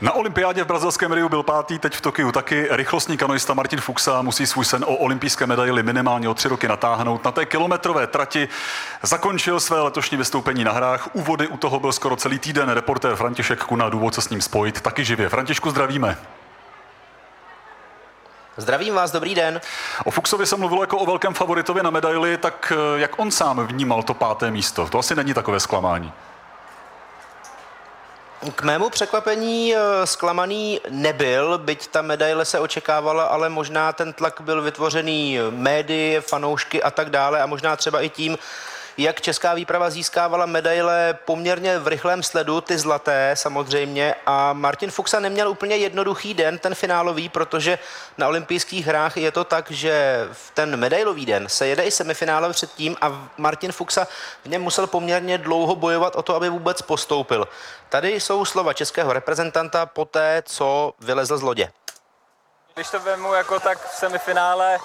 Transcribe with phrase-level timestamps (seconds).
[0.00, 2.68] Na olympiádě v brazilském Riu byl pátý, teď v Tokiu taky.
[2.70, 7.24] Rychlostní kanoista Martin Fuxa musí svůj sen o olympijské medaili minimálně o tři roky natáhnout.
[7.24, 8.48] Na té kilometrové trati
[9.02, 11.08] zakončil své letošní vystoupení na hrách.
[11.12, 12.68] Úvody u toho byl skoro celý týden.
[12.68, 15.28] Reportér František Kuna důvod se s ním spojit taky živě.
[15.28, 16.16] Františku, zdravíme.
[18.56, 19.60] Zdravím vás, dobrý den.
[20.04, 23.66] O Fuxovi se mluvilo jako o velkém favoritovi na medaili, tak eh, jak on sám
[23.66, 24.88] vnímal to páté místo?
[24.88, 26.12] To asi není takové zklamání.
[28.54, 34.40] K mému překvapení eh, zklamaný nebyl, byť ta medaile se očekávala, ale možná ten tlak
[34.40, 38.38] byl vytvořený médii, fanoušky a tak dále a možná třeba i tím,
[38.98, 44.14] jak česká výprava získávala medaile poměrně v rychlém sledu, ty zlaté samozřejmě.
[44.26, 47.78] A Martin Fuxa neměl úplně jednoduchý den, ten finálový, protože
[48.18, 52.50] na olympijských hrách je to tak, že v ten medailový den se jede i semifinále
[52.52, 54.06] předtím a Martin Fuxa
[54.44, 57.48] v něm musel poměrně dlouho bojovat o to, aby vůbec postoupil.
[57.88, 61.72] Tady jsou slova českého reprezentanta po té, co vylezl z lodě.
[62.74, 64.78] Když to vemu jako tak v semifinále,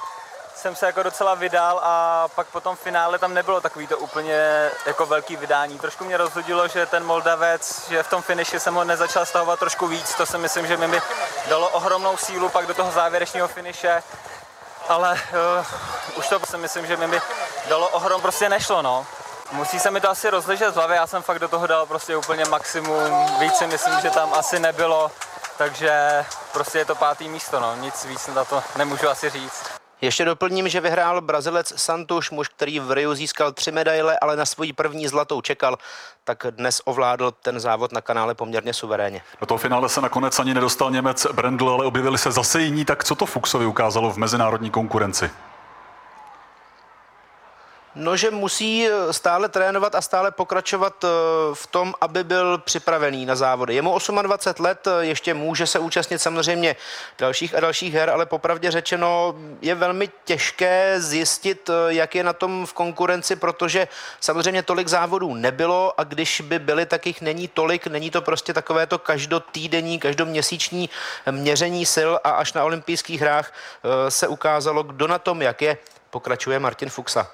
[0.56, 4.70] jsem se jako docela vydal a pak po tom finále tam nebylo takový to úplně
[4.86, 5.80] jako velký vydání.
[5.80, 9.88] Trošku mě rozhodilo, že ten Moldavec, že v tom finiši jsem ho nezačal stahovat trošku
[9.88, 11.02] víc, to si myslím, že mi by
[11.48, 14.04] dalo ohromnou sílu pak do toho závěrečného finiše.
[14.88, 17.22] Ale uh, už to si myslím, že mi by
[17.70, 19.06] dalo ohrom, prostě nešlo, no.
[19.52, 22.18] Musí se mi to asi rozležet z hlavy, já jsem fakt do toho dal prostě
[22.18, 25.12] úplně maximum, víc si myslím, že tam asi nebylo,
[25.58, 29.75] takže prostě je to pátý místo, no, nic víc na to nemůžu asi říct.
[30.02, 34.46] Ještě doplním, že vyhrál Brazilec Santuš, muž, který v Riu získal tři medaile, ale na
[34.46, 35.78] svoji první zlatou čekal,
[36.24, 39.22] tak dnes ovládl ten závod na kanále poměrně suverénně.
[39.40, 43.04] Do toho finále se nakonec ani nedostal Němec Brendl, ale objevili se zase jiní, tak
[43.04, 45.30] co to Fuxovi ukázalo v mezinárodní konkurenci?
[47.96, 51.08] No, že musí eh, stále trénovat a stále pokračovat eh,
[51.54, 53.76] v tom, aby byl připravený na závody.
[53.76, 56.76] Je mu 28 let, eh, ještě může se účastnit samozřejmě
[57.20, 62.66] dalších a dalších her, ale popravdě řečeno je velmi těžké zjistit, jak je na tom
[62.66, 63.88] v konkurenci, protože
[64.20, 67.88] samozřejmě tolik závodů nebylo a když by byly, tak jich není tolik.
[67.88, 70.90] Není to prostě takové to každotýdenní, každoměsíční
[71.32, 73.54] měření sil a až na olympijských hrách
[74.10, 75.78] se ukázalo, kdo na tom jak je.
[76.10, 77.28] Pokračuje Martin Fuxa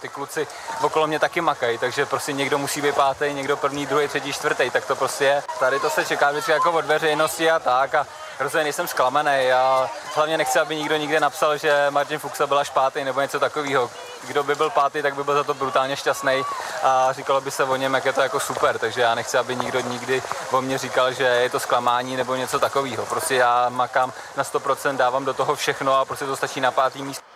[0.00, 0.46] ty kluci
[0.82, 4.70] okolo mě taky makají, takže prostě někdo musí být pátý, někdo první, druhý, třetí, čtvrtý,
[4.70, 5.42] tak to prostě je.
[5.58, 8.06] Tady to se čeká vždycky jako od veřejnosti a tak a
[8.40, 13.04] rozhodně nejsem zklamaný a hlavně nechci, aby nikdo nikde napsal, že Martin Fuxa byla špátý
[13.04, 13.90] nebo něco takového.
[14.26, 16.42] Kdo by byl pátý, tak by byl za to brutálně šťastný
[16.82, 19.56] a říkalo by se o něm, jak je to jako super, takže já nechci, aby
[19.56, 23.06] nikdo nikdy o mě říkal, že je to zklamání nebo něco takového.
[23.06, 27.02] Prostě já makám na 100%, dávám do toho všechno a prostě to stačí na pátý
[27.02, 27.33] místo.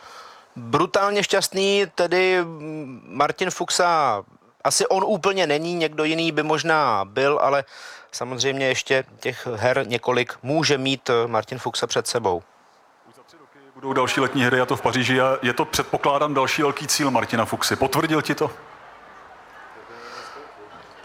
[0.58, 2.38] Brutálně šťastný tedy
[3.02, 4.22] Martin Fuxa
[4.64, 7.64] asi on úplně není, někdo jiný by možná byl, ale
[8.12, 12.42] samozřejmě ještě těch her několik může mít Martin Fuxa před sebou.
[13.74, 17.10] Budou další letní hry a to v Paříži a je to předpokládám další velký cíl
[17.10, 17.76] Martina Fuxy.
[17.76, 18.50] Potvrdil ti to?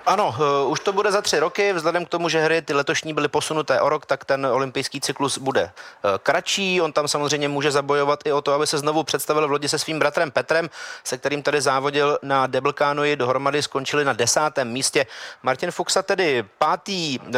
[0.05, 1.73] Ano, uh, už to bude za tři roky.
[1.73, 5.37] Vzhledem k tomu, že hry ty letošní byly posunuté o rok, tak ten olympijský cyklus
[5.37, 6.81] bude uh, kratší.
[6.81, 9.79] On tam samozřejmě může zabojovat i o to, aby se znovu představil v lodi se
[9.79, 10.69] svým bratrem Petrem,
[11.03, 13.15] se kterým tady závodil na Deblkánoji.
[13.15, 15.05] Dohromady skončili na desátém místě.
[15.43, 17.33] Martin Fuxa tedy pátý uh,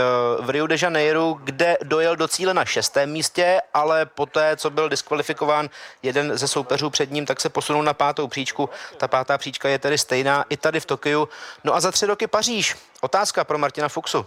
[0.46, 4.90] v Rio de Janeiro, kde dojel do cíle na šestém místě, ale poté, co byl
[4.90, 5.70] diskvalifikován
[6.04, 8.70] jeden ze soupeřů před ním, tak se posunul na pátou příčku.
[8.98, 11.30] Ta pátá příčka je tedy stejná i tady v Tokiu.
[11.64, 12.76] No a za tři roky Paříž Paříž.
[13.02, 14.26] Otázka pro Martina Fuxu.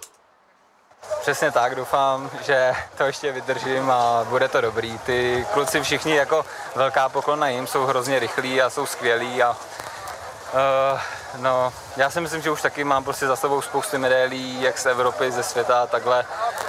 [1.21, 4.99] Přesně tak, doufám, že to ještě vydržím a bude to dobrý.
[4.99, 6.45] Ty kluci všichni jako
[6.75, 11.01] velká poklona jim, jsou hrozně rychlí a jsou skvělí a uh,
[11.37, 14.87] no, já si myslím, že už taky mám prostě za sebou spousty medailí, jak z
[14.87, 16.25] Evropy, ze světa a takhle.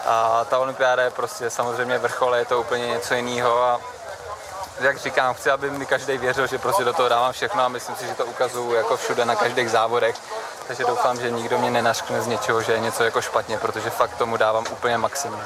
[0.05, 3.79] A ta olympiáda je prostě samozřejmě vrchol, je to úplně něco jiného a
[4.79, 7.95] jak říkám, chci, aby mi každý věřil, že prostě do toho dávám všechno a myslím
[7.95, 10.15] si, že to ukazuju jako všude na každých závodech
[10.69, 14.17] takže doufám, že nikdo mě nenaškne z něčeho, že je něco jako špatně, protože fakt
[14.17, 15.39] tomu dávám úplně maximum.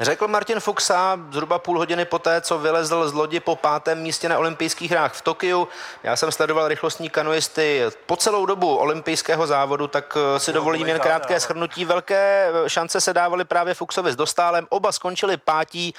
[0.00, 4.38] Řekl Martin Fuxa zhruba půl hodiny poté, co vylezl z lodi po pátém místě na
[4.38, 5.68] olympijských hrách v Tokiu.
[6.02, 11.00] Já jsem sledoval rychlostní kanoisty po celou dobu olympijského závodu, tak eh, si dovolím jen
[11.00, 11.84] krátké shrnutí.
[11.84, 14.66] Velké eh, šance se dávaly právě Fuxovi s Dostálem.
[14.70, 15.94] Oba skončili pátí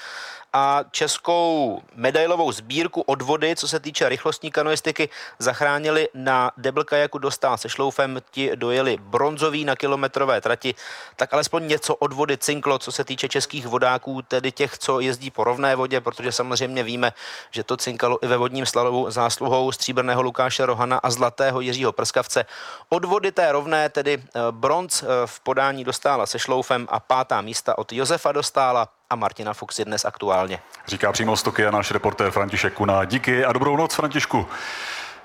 [0.56, 5.08] a českou medailovou sbírku od vody, co se týče rychlostní kanoistiky,
[5.38, 10.74] zachránili na Debl kajaku dostal se šloufem, ti dojeli bronzový na kilometrové trati,
[11.16, 15.30] tak alespoň něco od vody cinklo, co se týče českých vodáků tedy těch, co jezdí
[15.30, 17.12] po rovné vodě, protože samozřejmě víme,
[17.50, 22.44] že to cinkalo i ve vodním slalovu zásluhou stříbrného Lukáše Rohana a zlatého Jiřího Prskavce.
[22.88, 27.40] Od vody té rovné tedy eh, bronz eh, v podání dostála se šloufem a pátá
[27.40, 30.58] místa od Josefa dostála a Martina Fuchs je dnes aktuálně.
[30.86, 33.04] Říká přímo z Tokia náš reportér František Kuna.
[33.04, 34.46] Díky a dobrou noc, Františku.